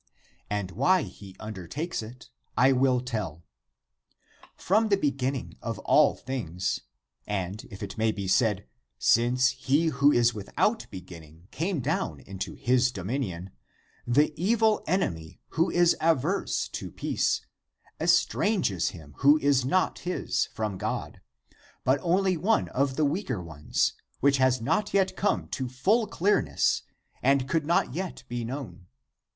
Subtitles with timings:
[0.49, 3.43] And why he undertakes it, I will tell:
[4.55, 6.81] from the beginning of all things,
[7.27, 8.65] and, if it may be said,
[8.97, 13.51] since he who is with out beginning came down into his dominion,
[14.07, 17.45] the evil enemy who is averse to peace,
[17.99, 21.21] estranges him who is not his (from God),
[21.83, 26.41] but only one of the weaker ones, which has not yet come to full clear
[26.41, 26.81] ness
[27.21, 28.87] and could not yet be known.